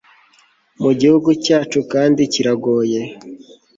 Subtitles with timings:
[0.81, 3.01] mu gihugu cyacu, kandi kiragoye